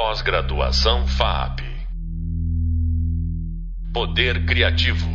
[0.00, 1.58] Pós-graduação FAP.
[3.92, 5.08] Poder Criativo.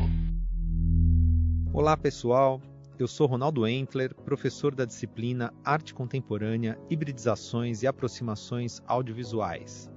[1.71, 2.61] Olá, pessoal.
[2.99, 9.89] Eu sou Ronaldo Entler, professor da disciplina Arte Contemporânea, Hibridizações e Aproximações Audiovisuais.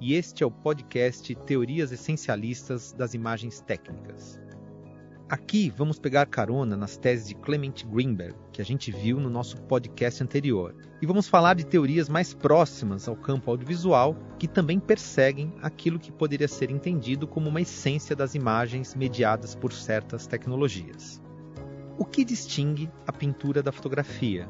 [0.00, 4.41] E este é o podcast Teorias Essencialistas das Imagens Técnicas.
[5.32, 9.56] Aqui vamos pegar carona nas teses de Clement Greenberg, que a gente viu no nosso
[9.62, 15.50] podcast anterior, e vamos falar de teorias mais próximas ao campo audiovisual que também perseguem
[15.62, 21.18] aquilo que poderia ser entendido como uma essência das imagens mediadas por certas tecnologias.
[21.96, 24.46] O que distingue a pintura da fotografia?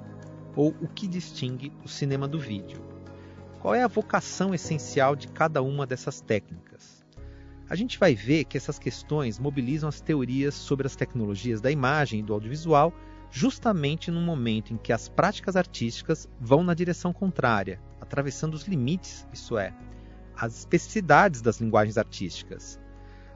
[0.57, 2.83] Ou o que distingue o cinema do vídeo?
[3.61, 7.02] Qual é a vocação essencial de cada uma dessas técnicas?
[7.73, 12.21] A gente vai ver que essas questões mobilizam as teorias sobre as tecnologias da imagem
[12.21, 12.93] e do audiovisual
[13.31, 19.27] justamente no momento em que as práticas artísticas vão na direção contrária, atravessando os limites,
[19.33, 19.75] isso é,
[20.37, 22.79] as especificidades das linguagens artísticas.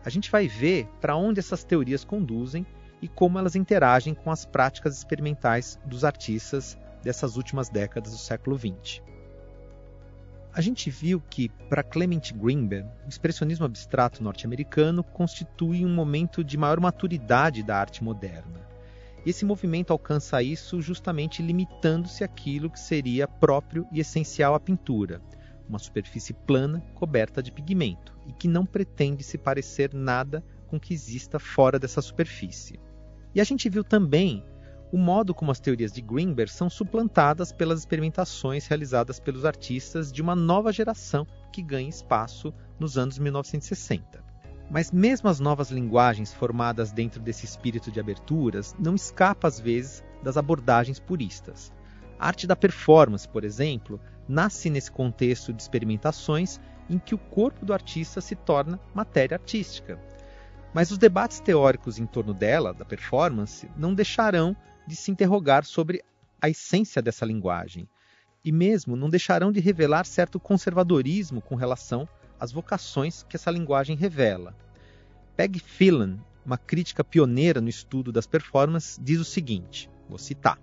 [0.05, 2.67] A gente vai ver para onde essas teorias conduzem
[3.01, 8.59] e como elas interagem com as práticas experimentais dos artistas dessas últimas décadas do século
[8.59, 9.01] XX.
[10.57, 16.57] A gente viu que, para Clement Greenberg, o expressionismo abstrato norte-americano constitui um momento de
[16.57, 18.67] maior maturidade da arte moderna.
[19.27, 25.21] Esse movimento alcança isso justamente limitando-se àquilo que seria próprio e essencial à pintura,
[25.69, 30.81] uma superfície plana coberta de pigmento, e que não pretende se parecer nada com o
[30.81, 32.81] que exista fora dessa superfície.
[33.35, 34.43] E a gente viu também
[34.93, 40.23] o modo como as teorias de Greenberg são suplantadas pelas experimentações realizadas pelos artistas de
[40.23, 44.25] uma nova geração que ganha espaço nos anos 1960.
[44.71, 50.05] Mas mesmo as novas linguagens formadas dentro desse espírito de aberturas não escapa às vezes
[50.23, 51.73] das abordagens puristas.
[52.19, 57.65] A arte da performance, por exemplo, nasce nesse contexto de experimentações em que o corpo
[57.65, 60.01] do artista se torna matéria artística.
[60.73, 66.03] Mas os debates teóricos em torno dela, da performance, não deixarão de se interrogar sobre
[66.41, 67.89] a essência dessa linguagem,
[68.45, 72.09] e mesmo não deixarão de revelar certo conservadorismo com relação
[72.39, 74.55] às vocações que essa linguagem revela.
[75.37, 80.59] Peg Phelan, uma crítica pioneira no estudo das performances, diz o seguinte: vou citar.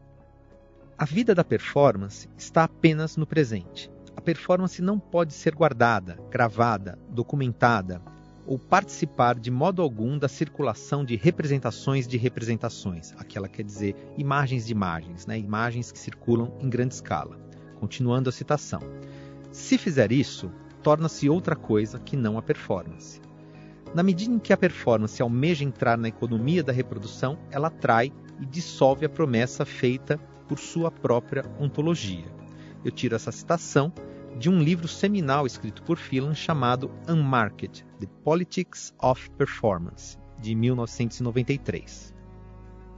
[0.97, 3.91] A vida da performance está apenas no presente.
[4.15, 8.01] A performance não pode ser guardada, gravada, documentada,
[8.45, 14.65] ou participar de modo algum da circulação de representações de representações, aquela quer dizer imagens
[14.65, 15.37] de imagens, né?
[15.37, 17.37] imagens que circulam em grande escala.
[17.79, 18.81] Continuando a citação.
[19.51, 20.51] Se fizer isso,
[20.81, 23.21] torna-se outra coisa que não a performance.
[23.93, 28.11] Na medida em que a performance almeja entrar na economia da reprodução, ela atrai
[28.41, 30.17] e dissolve a promessa feita
[30.47, 32.25] por sua própria ontologia.
[32.83, 33.93] Eu tiro essa citação
[34.37, 42.13] de um livro seminal escrito por Phelan chamado Unmarked: The Politics of Performance, de 1993.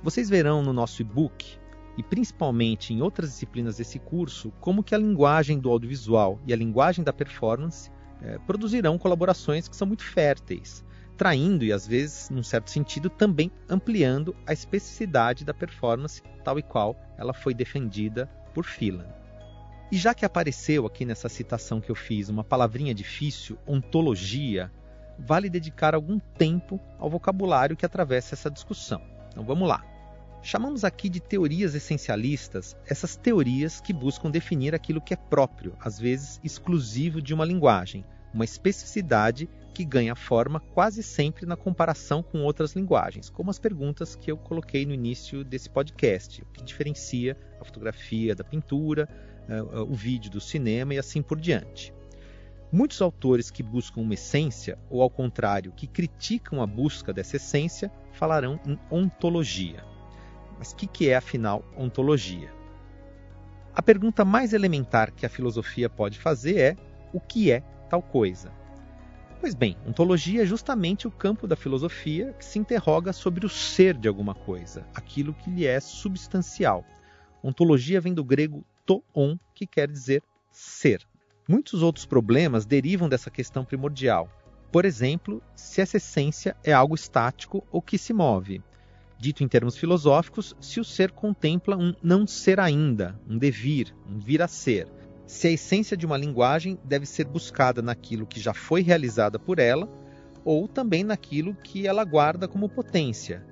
[0.02, 1.60] Vocês verão no nosso e-book
[1.98, 6.58] e principalmente em outras disciplinas desse curso como que a linguagem do audiovisual e a
[6.58, 7.90] linguagem da performance
[8.22, 10.84] é, produzirão colaborações que são muito férteis,
[11.18, 16.64] traindo e às vezes, num certo sentido, também ampliando a especificidade da performance tal e
[16.64, 19.25] qual ela foi defendida por Phelan.
[19.92, 24.72] E já que apareceu aqui nessa citação que eu fiz uma palavrinha difícil, ontologia,
[25.18, 29.02] vale dedicar algum tempo ao vocabulário que atravessa essa discussão.
[29.30, 29.84] Então vamos lá.
[30.42, 36.00] Chamamos aqui de teorias essencialistas essas teorias que buscam definir aquilo que é próprio, às
[36.00, 42.44] vezes exclusivo de uma linguagem, uma especificidade que ganha forma quase sempre na comparação com
[42.44, 47.38] outras linguagens, como as perguntas que eu coloquei no início desse podcast, o que diferencia
[47.60, 49.10] a fotografia da pintura,
[49.88, 51.94] o vídeo do cinema e assim por diante.
[52.72, 57.92] Muitos autores que buscam uma essência, ou ao contrário, que criticam a busca dessa essência,
[58.12, 59.84] falarão em ontologia.
[60.58, 62.52] Mas o que, que é, afinal, ontologia?
[63.74, 66.78] A pergunta mais elementar que a filosofia pode fazer é:
[67.14, 68.52] o que é tal coisa?
[69.40, 73.96] Pois bem, ontologia é justamente o campo da filosofia que se interroga sobre o ser
[73.96, 76.84] de alguma coisa, aquilo que lhe é substancial.
[77.44, 80.22] Ontologia vem do grego toon, que quer dizer
[80.52, 81.06] ser.
[81.48, 84.30] Muitos outros problemas derivam dessa questão primordial.
[84.72, 88.62] Por exemplo, se essa essência é algo estático ou que se move.
[89.18, 94.20] Dito em termos filosóficos, se o ser contempla um não ser ainda, um devir, um
[94.20, 94.88] vir a ser.
[95.26, 99.60] Se a essência de uma linguagem deve ser buscada naquilo que já foi realizada por
[99.60, 99.90] ela,
[100.44, 103.44] ou também naquilo que ela guarda como potência.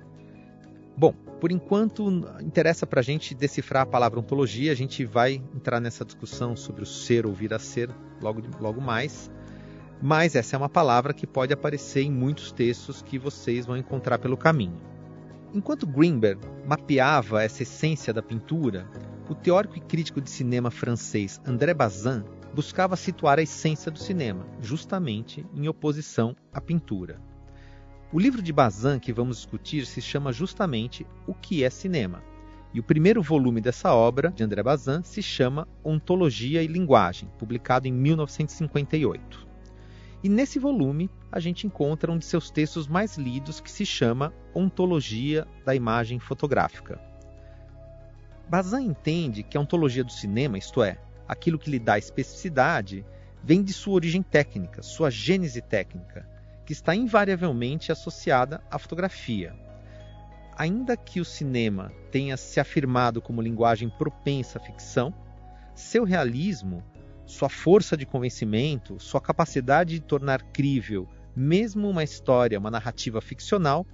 [0.96, 1.14] Bom,
[1.44, 2.08] por enquanto
[2.40, 4.72] interessa para a gente decifrar a palavra ontologia.
[4.72, 7.90] A gente vai entrar nessa discussão sobre o ser ou vir a ser
[8.22, 9.30] logo, logo mais.
[10.00, 14.18] Mas essa é uma palavra que pode aparecer em muitos textos que vocês vão encontrar
[14.18, 14.80] pelo caminho.
[15.52, 18.88] Enquanto Greenberg mapeava essa essência da pintura,
[19.28, 22.24] o teórico e crítico de cinema francês André Bazin
[22.54, 27.20] buscava situar a essência do cinema, justamente em oposição à pintura.
[28.12, 32.22] O livro de Bazin que vamos discutir se chama justamente O que é cinema.
[32.72, 37.88] E o primeiro volume dessa obra, de André Bazin, se chama Ontologia e Linguagem, publicado
[37.88, 39.46] em 1958.
[40.22, 44.32] E nesse volume a gente encontra um de seus textos mais lidos que se chama
[44.54, 47.00] Ontologia da Imagem Fotográfica.
[48.48, 53.04] Bazin entende que a ontologia do cinema, isto é, aquilo que lhe dá especificidade,
[53.42, 56.28] vem de sua origem técnica, sua gênese técnica,
[56.64, 59.54] que está invariavelmente associada à fotografia.
[60.56, 65.12] Ainda que o cinema tenha se afirmado como linguagem propensa à ficção,
[65.74, 66.82] seu realismo,
[67.26, 73.86] sua força de convencimento, sua capacidade de tornar crível mesmo uma história, uma narrativa ficcional,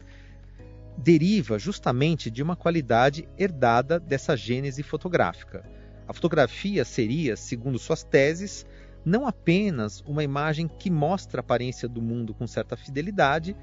[0.97, 5.65] deriva justamente de uma qualidade herdada dessa gênese fotográfica.
[6.07, 8.67] A fotografia seria, segundo suas teses,
[9.05, 13.57] não apenas uma imagem que mostra a aparência do mundo com certa fidelidade,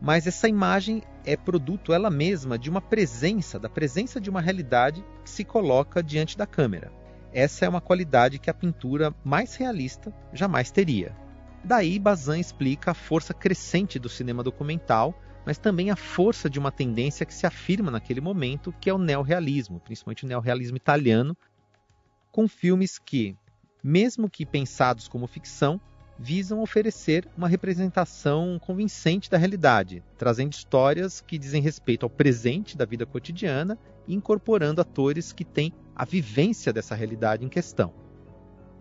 [0.00, 5.04] mas essa imagem é produto ela mesma de uma presença, da presença de uma realidade
[5.24, 6.92] que se coloca diante da câmera.
[7.32, 11.16] Essa é uma qualidade que a pintura mais realista jamais teria.
[11.64, 16.70] Daí Bazin explica a força crescente do cinema documental, mas também a força de uma
[16.70, 21.36] tendência que se afirma naquele momento, que é o neorrealismo, principalmente o neorrealismo italiano,
[22.30, 23.36] com filmes que,
[23.84, 25.78] mesmo que pensados como ficção,
[26.18, 32.86] visam oferecer uma representação convincente da realidade, trazendo histórias que dizem respeito ao presente da
[32.86, 33.78] vida cotidiana
[34.08, 37.92] e incorporando atores que têm a vivência dessa realidade em questão.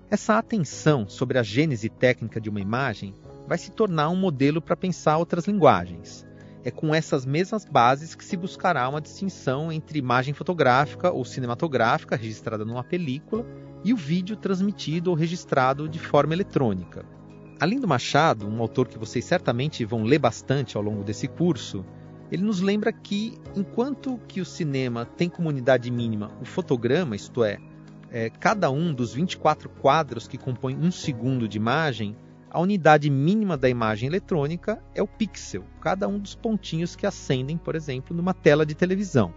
[0.10, 3.14] Essa atenção sobre a gênese técnica de uma imagem
[3.46, 6.26] vai se tornar um modelo para pensar outras linguagens.
[6.64, 12.16] É com essas mesmas bases que se buscará uma distinção entre imagem fotográfica ou cinematográfica
[12.16, 13.46] registrada numa película
[13.84, 17.06] e o vídeo transmitido ou registrado de forma eletrônica.
[17.60, 21.86] Além do Machado, um autor que vocês certamente vão ler bastante ao longo desse curso,
[22.32, 27.44] ele nos lembra que, enquanto que o cinema tem como unidade mínima o fotograma, isto
[27.44, 27.60] é,
[28.10, 32.16] é cada um dos 24 quadros que compõem um segundo de imagem,
[32.50, 37.58] a unidade mínima da imagem eletrônica é o pixel, cada um dos pontinhos que acendem,
[37.58, 39.34] por exemplo, numa tela de televisão.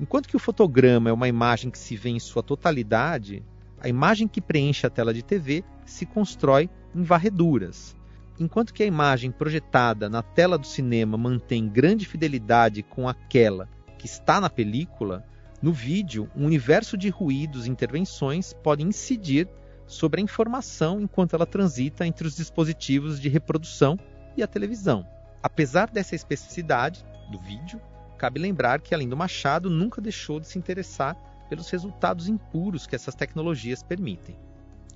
[0.00, 3.44] Enquanto que o fotograma é uma imagem que se vê em sua totalidade,
[3.84, 7.94] a imagem que preenche a tela de TV se constrói em varreduras.
[8.40, 14.06] Enquanto que a imagem projetada na tela do cinema mantém grande fidelidade com aquela que
[14.06, 15.22] está na película,
[15.60, 19.46] no vídeo, um universo de ruídos e intervenções pode incidir
[19.86, 23.98] sobre a informação enquanto ela transita entre os dispositivos de reprodução
[24.34, 25.06] e a televisão.
[25.42, 27.78] Apesar dessa especificidade do vídeo,
[28.16, 31.14] cabe lembrar que, além do Machado, nunca deixou de se interessar
[31.54, 34.36] pelos resultados impuros que essas tecnologias permitem.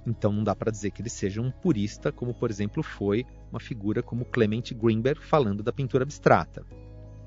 [0.05, 3.61] Então não dá para dizer que ele seja um purista, como por exemplo foi uma
[3.61, 6.67] figura como Clement Greenberg falando da pintura abstrata.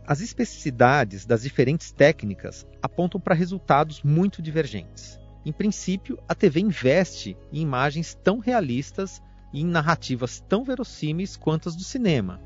[0.05, 5.17] As especificidades das diferentes técnicas apontam para resultados muito divergentes.
[5.45, 9.21] Em princípio, a TV investe em imagens tão realistas
[9.53, 12.41] e em narrativas tão verossímeis quanto as do cinema,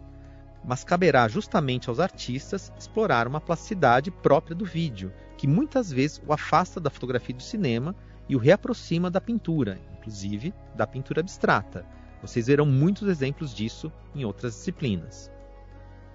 [0.66, 6.34] mas caberá justamente aos artistas explorar uma plasticidade própria do vídeo, que muitas vezes o
[6.34, 7.96] afasta da fotografia do cinema
[8.28, 11.86] e o reaproxima da pintura, inclusive da pintura abstrata.
[12.22, 15.32] Vocês verão muitos exemplos disso em outras disciplinas.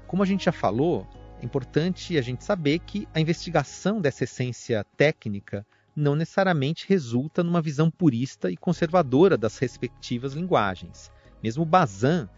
[0.08, 1.06] Como a gente já falou,
[1.40, 5.64] é importante a gente saber que a investigação dessa essência técnica
[5.94, 11.10] não necessariamente resulta numa visão purista e conservadora das respectivas linguagens.
[11.42, 12.28] Mesmo Bazin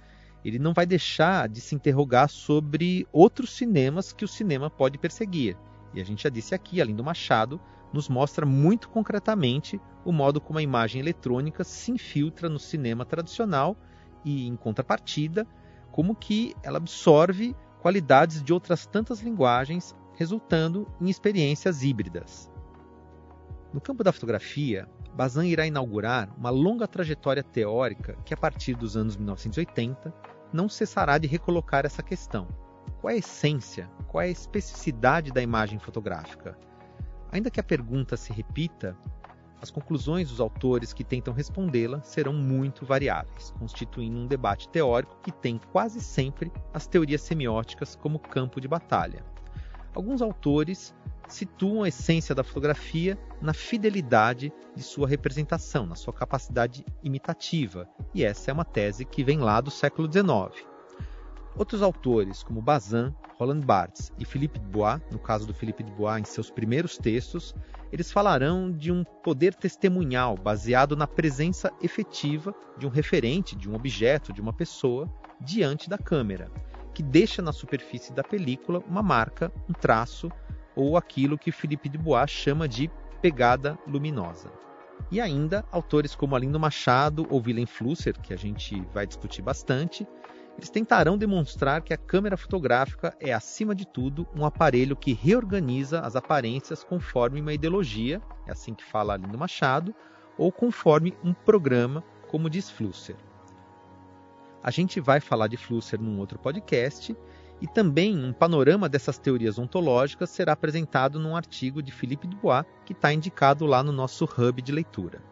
[0.45, 5.57] ele não vai deixar de se interrogar sobre outros cinemas que o cinema pode perseguir.
[5.95, 7.61] E a gente já disse aqui, além do Machado,
[7.93, 13.77] nos mostra muito concretamente o modo como a imagem eletrônica se infiltra no cinema tradicional
[14.25, 15.47] e, em contrapartida,
[15.91, 22.51] como que ela absorve qualidades de outras tantas linguagens, resultando em experiências híbridas.
[23.73, 28.97] No campo da fotografia, Bazin irá inaugurar uma longa trajetória teórica que, a partir dos
[28.97, 30.13] anos 1980,
[30.53, 32.49] não cessará de recolocar essa questão.
[33.01, 36.57] Qual é a essência, qual é a especificidade da imagem fotográfica?
[37.31, 38.97] Ainda que a pergunta se repita,
[39.61, 45.31] as conclusões dos autores que tentam respondê-la serão muito variáveis, constituindo um debate teórico que
[45.31, 49.25] tem quase sempre as teorias semióticas como campo de batalha.
[49.95, 50.95] alguns autores
[51.33, 58.25] situam a essência da fotografia na fidelidade de sua representação, na sua capacidade imitativa, e
[58.25, 60.67] essa é uma tese que vem lá do século XIX.
[61.57, 66.25] Outros autores, como Bazin, Roland Barthes e Philippe Dubois, no caso do Philippe Dubois em
[66.25, 67.55] seus primeiros textos,
[67.91, 73.75] eles falarão de um poder testemunhal baseado na presença efetiva de um referente, de um
[73.75, 76.51] objeto, de uma pessoa diante da câmera,
[76.95, 80.31] que deixa na superfície da película uma marca, um traço
[80.75, 84.51] ou aquilo que Philippe Dubois chama de pegada luminosa.
[85.11, 90.07] E ainda autores como Alindo Machado ou Willem Flusser, que a gente vai discutir bastante,
[90.57, 96.01] eles tentarão demonstrar que a câmera fotográfica é, acima de tudo, um aparelho que reorganiza
[96.01, 99.95] as aparências conforme uma ideologia, é assim que fala Alindo Machado,
[100.37, 103.17] ou conforme um programa, como diz Flusser.
[104.63, 107.17] A gente vai falar de Flusser num outro podcast,
[107.63, 112.93] e também um panorama dessas teorias ontológicas será apresentado num artigo de Philippe Dubois, que
[112.93, 115.23] está indicado lá no nosso hub de leitura.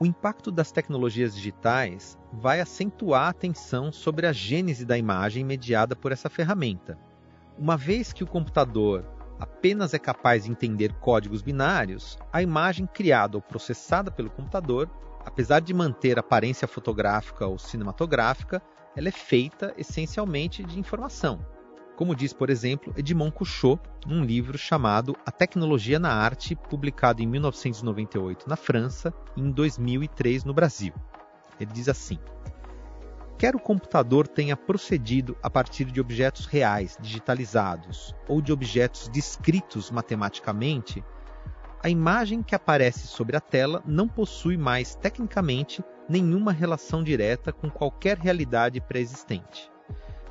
[0.00, 5.94] O impacto das tecnologias digitais vai acentuar a atenção sobre a gênese da imagem mediada
[5.94, 6.98] por essa ferramenta.
[7.58, 9.04] Uma vez que o computador
[9.38, 14.88] apenas é capaz de entender códigos binários, a imagem criada ou processada pelo computador,
[15.22, 18.62] apesar de manter aparência fotográfica ou cinematográfica,
[18.96, 21.44] ela é feita essencialmente de informação
[21.96, 27.26] como diz, por exemplo, Edmond Couchot, num livro chamado A Tecnologia na Arte, publicado em
[27.26, 30.92] 1998 na França e em 2003 no Brasil.
[31.60, 32.18] Ele diz assim:
[33.38, 39.90] Quer o computador tenha procedido a partir de objetos reais, digitalizados, ou de objetos descritos
[39.90, 41.04] matematicamente,
[41.84, 47.70] a imagem que aparece sobre a tela não possui mais, tecnicamente, nenhuma relação direta com
[47.70, 49.72] qualquer realidade pré-existente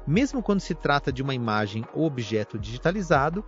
[0.05, 3.45] mesmo quando se trata de uma imagem ou objeto digitalizado,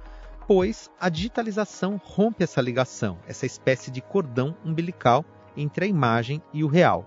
[0.48, 5.26] pois a digitalização rompe essa ligação, essa espécie de cordão umbilical
[5.56, 7.06] entre a imagem e o real.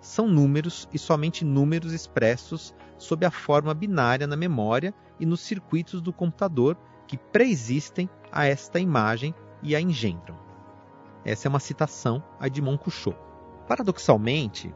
[0.00, 6.00] São números e somente números expressos sob a forma binária na memória e nos circuitos
[6.00, 10.38] do computador que preexistem a esta imagem e a engendram.
[11.24, 13.27] Essa é uma citação a Edmond Couchot.
[13.68, 14.74] Paradoxalmente,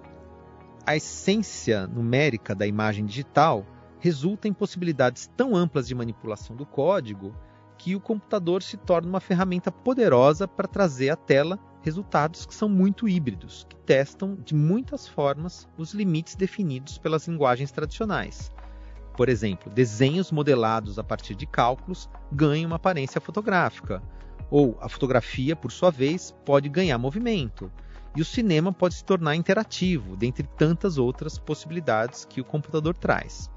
[0.86, 3.64] a essência numérica da imagem digital
[3.98, 7.34] resulta em possibilidades tão amplas de manipulação do código
[7.78, 12.68] que o computador se torna uma ferramenta poderosa para trazer à tela resultados que são
[12.68, 18.52] muito híbridos, que testam de muitas formas os limites definidos pelas linguagens tradicionais.
[19.16, 24.02] Por exemplo, desenhos modelados a partir de cálculos ganham uma aparência fotográfica,
[24.50, 27.72] ou a fotografia, por sua vez, pode ganhar movimento,
[28.14, 33.50] e o cinema pode se tornar interativo, dentre tantas outras possibilidades que o computador traz.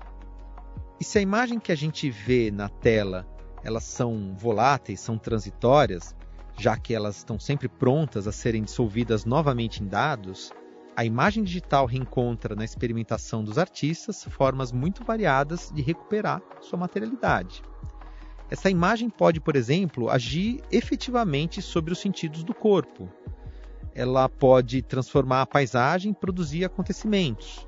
[0.99, 3.27] E se a imagem que a gente vê na tela
[3.65, 6.15] elas são voláteis, são transitórias,
[6.55, 10.51] já que elas estão sempre prontas a serem dissolvidas novamente em dados,
[10.95, 17.63] a imagem digital reencontra na experimentação dos artistas formas muito variadas de recuperar sua materialidade.
[18.49, 23.09] Essa imagem pode, por exemplo, agir efetivamente sobre os sentidos do corpo.
[23.95, 27.65] Ela pode transformar a paisagem e produzir acontecimentos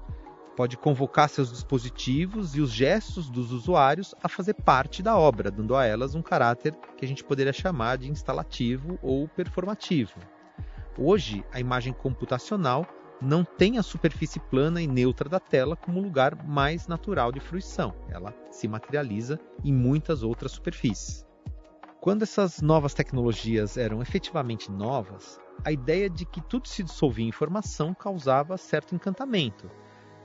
[0.57, 5.75] pode convocar seus dispositivos e os gestos dos usuários a fazer parte da obra, dando
[5.75, 10.19] a elas um caráter que a gente poderia chamar de instalativo ou performativo.
[10.97, 12.87] Hoje, a imagem computacional
[13.21, 17.93] não tem a superfície plana e neutra da tela como lugar mais natural de fruição.
[18.09, 21.26] Ela se materializa em muitas outras superfícies.
[21.99, 27.29] Quando essas novas tecnologias eram efetivamente novas, a ideia de que tudo se dissolvia em
[27.29, 29.69] informação causava certo encantamento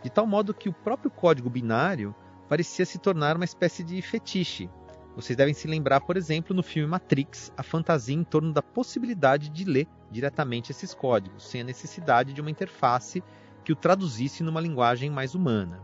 [0.02, 2.14] de tal modo que o próprio código binário
[2.48, 4.68] parecia se tornar uma espécie de fetiche.
[5.14, 9.48] Vocês devem se lembrar, por exemplo, no filme Matrix, a fantasia em torno da possibilidade
[9.48, 13.22] de ler diretamente esses códigos, sem a necessidade de uma interface
[13.64, 15.80] que o traduzisse numa linguagem mais humana.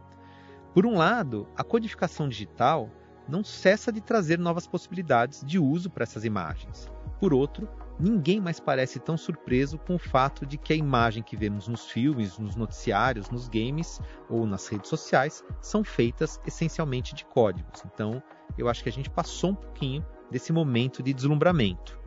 [0.74, 2.90] Por um lado, a codificação digital
[3.28, 6.90] não cessa de trazer novas possibilidades de uso para essas imagens.
[7.20, 7.68] Por outro,
[7.98, 11.90] ninguém mais parece tão surpreso com o fato de que a imagem que vemos nos
[11.90, 17.82] filmes, nos noticiários, nos games ou nas redes sociais são feitas essencialmente de códigos.
[17.92, 18.22] Então,
[18.56, 21.98] eu acho que a gente passou um pouquinho desse momento de deslumbramento.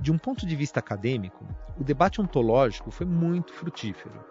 [0.00, 1.44] De um ponto de vista acadêmico,
[1.78, 4.24] o debate ontológico foi muito frutífero.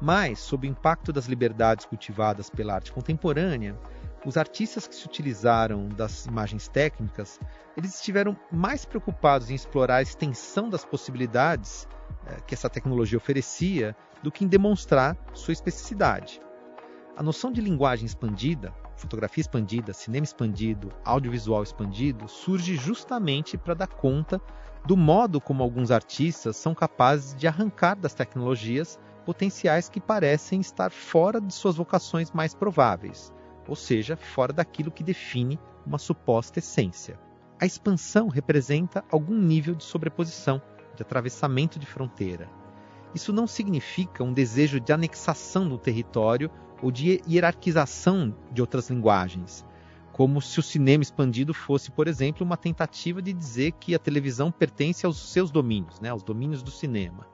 [0.00, 3.78] Mas, sob o impacto das liberdades cultivadas pela arte contemporânea,
[4.24, 7.40] os artistas que se utilizaram das imagens técnicas,
[7.76, 11.88] eles estiveram mais preocupados em explorar a extensão das possibilidades
[12.26, 16.40] eh, que essa tecnologia oferecia do que em demonstrar sua especificidade.
[17.16, 23.88] A noção de linguagem expandida, fotografia expandida, cinema expandido, audiovisual expandido, surge justamente para dar
[23.88, 24.40] conta
[24.86, 30.90] do modo como alguns artistas são capazes de arrancar das tecnologias potenciais que parecem estar
[30.90, 33.32] fora de suas vocações mais prováveis,
[33.68, 37.18] ou seja, fora daquilo que define uma suposta essência.
[37.60, 40.60] A expansão representa algum nível de sobreposição,
[40.96, 42.48] de atravessamento de fronteira.
[43.14, 46.50] Isso não significa um desejo de anexação do território
[46.82, 49.64] ou de hierarquização de outras linguagens,
[50.12, 54.50] como se o cinema expandido fosse, por exemplo, uma tentativa de dizer que a televisão
[54.50, 57.26] pertence aos seus domínios, né, aos domínios do cinema.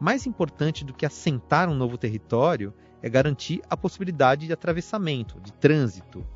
[0.00, 5.52] Mais importante do que assentar um novo território é garantir a possibilidade de atravessamento, de
[5.52, 6.26] trânsito.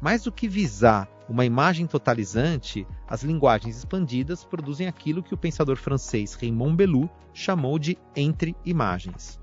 [0.00, 5.76] Mais do que visar uma imagem totalizante, as linguagens expandidas produzem aquilo que o pensador
[5.76, 9.40] francês Raymond Belloux chamou de entre-imagens.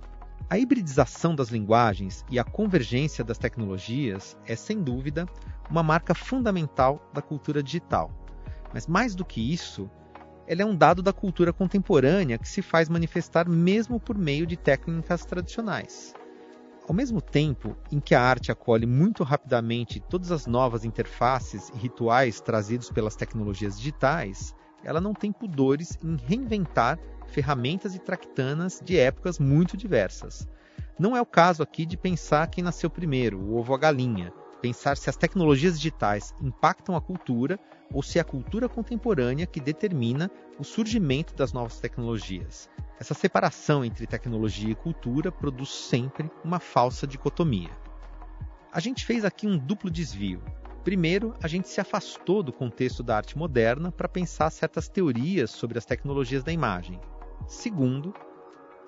[0.49, 5.27] A hibridização das linguagens e a convergência das tecnologias é, sem dúvida,
[5.69, 8.11] uma marca fundamental da cultura digital.
[8.73, 9.89] Mas mais do que isso,
[10.47, 14.57] ela é um dado da cultura contemporânea que se faz manifestar mesmo por meio de
[14.57, 16.15] técnicas tradicionais.
[16.89, 21.77] Ao mesmo tempo em que a arte acolhe muito rapidamente todas as novas interfaces e
[21.77, 28.98] rituais trazidos pelas tecnologias digitais, ela não tem pudores em reinventar ferramentas e tractanas de
[28.98, 30.48] épocas muito diversas.
[30.98, 34.34] Não é o caso aqui de pensar quem nasceu primeiro, o ovo ou a galinha,
[34.61, 37.59] pensar se as tecnologias digitais impactam a cultura
[37.93, 42.69] ou se é a cultura contemporânea que determina o surgimento das novas tecnologias.
[42.99, 47.71] Essa separação entre tecnologia e cultura produz sempre uma falsa dicotomia.
[48.71, 50.43] A gente fez aqui um duplo desvio.
[50.83, 55.77] Primeiro, a gente se afastou do contexto da arte moderna para pensar certas teorias sobre
[55.77, 56.99] as tecnologias da imagem.
[57.47, 58.13] Segundo,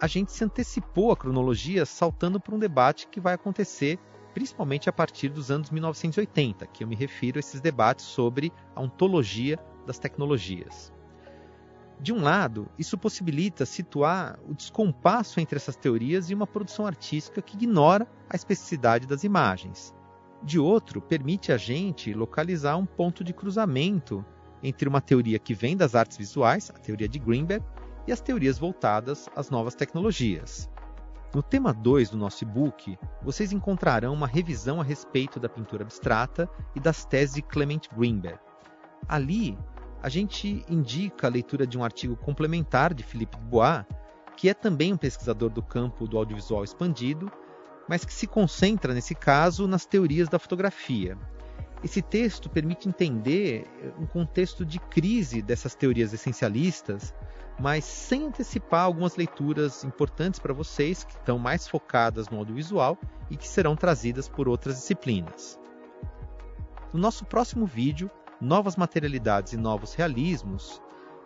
[0.02, 4.00] a gente se antecipou à cronologia saltando para um debate que vai acontecer
[4.34, 8.82] principalmente a partir dos anos 1980, que eu me refiro a esses debates sobre a
[8.82, 10.94] ontologia das tecnologias.
[12.00, 17.42] De um lado, isso possibilita situar o descompasso entre essas teorias e uma produção artística
[17.42, 19.94] que ignora a especificidade das imagens.
[20.42, 24.26] De outro, permite a gente localizar um ponto de cruzamento
[24.64, 27.64] entre uma teoria que vem das artes visuais, a teoria de Greenberg,
[28.08, 30.68] e as teorias voltadas às novas tecnologias.
[31.34, 36.50] No tema 2 do nosso e-book, vocês encontrarão uma revisão a respeito da pintura abstrata
[36.76, 38.38] e das teses de Clement Greenberg.
[39.08, 39.58] Ali,
[40.04, 43.86] a gente indica a leitura de um artigo complementar de Philippe Dubois,
[44.36, 47.32] que é também um pesquisador do campo do audiovisual expandido,
[47.88, 51.18] mas que se concentra, nesse caso, nas teorias da fotografia.
[51.82, 53.66] Esse texto permite entender
[53.98, 57.14] um contexto de crise dessas teorias essencialistas
[57.60, 62.98] mas sem antecipar algumas leituras importantes para vocês que estão mais focadas no audiovisual
[63.30, 65.60] e que serão trazidas por outras disciplinas.
[66.94, 68.10] No nosso próximo vídeo,
[68.40, 70.82] Novas Materialidades e Novos Realismos,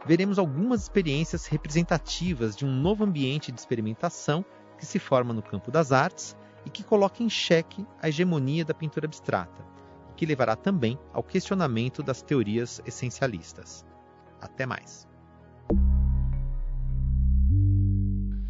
[0.05, 4.45] veremos algumas experiências representativas de um novo ambiente de experimentação
[4.77, 6.35] que se forma no campo das artes
[6.65, 9.65] e que coloca em xeque a hegemonia da pintura abstrata,
[10.15, 13.85] que levará também ao questionamento das teorias essencialistas.
[14.41, 15.07] Até mais!